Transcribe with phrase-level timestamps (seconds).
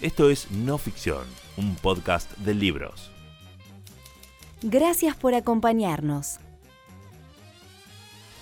[0.00, 1.24] Esto es No Ficción,
[1.56, 3.10] un podcast de libros.
[4.62, 6.38] Gracias por acompañarnos.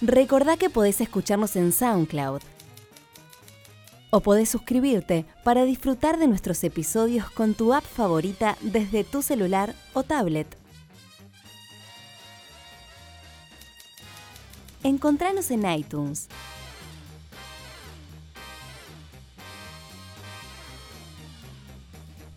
[0.02, 2.42] Recordá que podés escucharnos en SoundCloud
[4.10, 9.74] o podés suscribirte para disfrutar de nuestros episodios con tu app favorita desde tu celular
[9.94, 10.58] o tablet.
[14.82, 16.28] Encontranos en iTunes.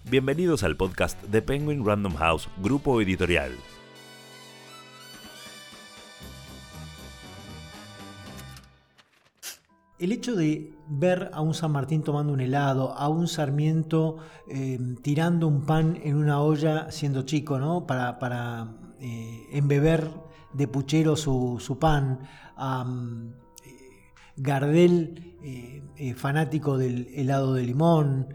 [0.10, 3.52] Bienvenidos al podcast de Penguin Random House, grupo editorial.
[10.00, 14.80] El hecho de ver a un San Martín tomando un helado, a un Sarmiento eh,
[15.04, 17.86] tirando un pan en una olla siendo chico, ¿no?
[17.86, 20.10] Para, eh, embeber
[20.54, 22.22] de puchero su, pan,
[22.58, 22.84] a
[23.64, 25.36] eh, Gardel,
[26.16, 28.34] fanático del helado de limón,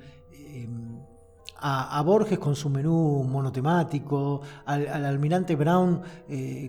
[1.67, 6.03] a, Borges con su menú monotemático, al, almirante Brown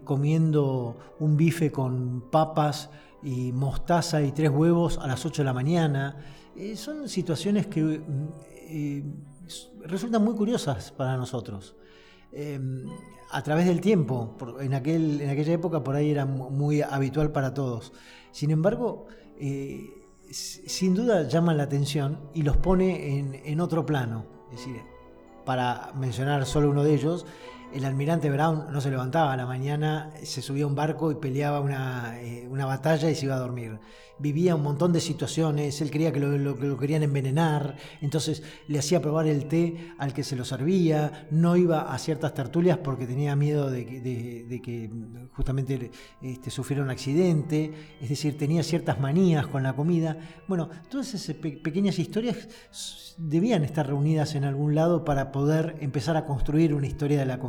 [0.03, 2.89] comiendo un bife con papas
[3.25, 6.16] y mostaza y tres huevos a las 8 de la mañana.
[6.55, 8.27] Eh, son situaciones que mm,
[8.69, 9.03] eh,
[9.83, 11.75] resultan muy curiosas para nosotros.
[12.31, 12.59] Eh,
[13.31, 17.53] a través del tiempo, en, aquel, en aquella época por ahí era muy habitual para
[17.53, 17.91] todos.
[18.31, 19.07] Sin embargo,
[20.29, 24.34] sin duda llaman la atención y los pone en, en otro plano.
[24.51, 24.81] Es decir,
[25.45, 27.25] para mencionar solo uno de ellos,
[27.76, 31.16] el almirante Brown no se levantaba a la mañana, se subía a un barco y
[31.16, 33.80] peleaba una, eh, una batalla y se iba a dormir.
[34.18, 39.28] Vivía un montón de situaciones, él creía que lo, querían envenenar, entonces le hacía probar
[39.28, 43.70] el té al que se lo servía, no iba a ciertas tertulias porque tenía miedo
[43.70, 44.90] de que,
[45.34, 50.18] justamente este, sufriera un accidente, es decir, tenía ciertas manías con la comida.
[50.48, 52.48] Bueno, todas esas pequeñas historias
[53.18, 57.40] debían estar reunidas en algún lado para poder empezar a construir una historia de la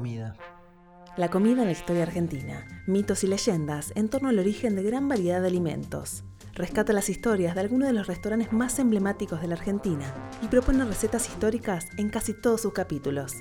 [1.16, 5.08] La comida en la historia argentina, mitos y leyendas en torno al origen de gran
[5.08, 6.24] variedad de alimentos.
[6.54, 10.84] Rescata las historias de algunos de los restaurantes más emblemáticos de la Argentina y propone
[10.84, 13.34] recetas históricas en casi todos sus capítulos.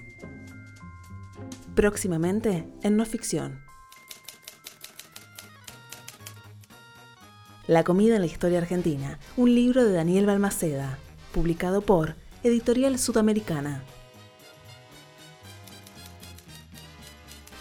[1.76, 3.62] Próximamente en no ficción.
[7.68, 11.00] La comida en la historia argentina, un libro de Daniel Balmaceda,
[11.34, 13.84] publicado por Editorial Sudamericana.